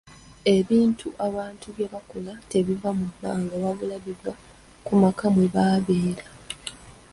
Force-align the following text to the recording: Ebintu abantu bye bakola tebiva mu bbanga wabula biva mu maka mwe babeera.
Ebintu 0.57 1.07
abantu 1.27 1.65
bye 1.75 1.87
bakola 1.93 2.33
tebiva 2.51 2.89
mu 2.99 3.05
bbanga 3.11 3.55
wabula 3.63 3.95
biva 4.05 4.31
mu 4.87 4.95
maka 5.03 5.25
mwe 5.33 5.45
babeera. 5.55 6.25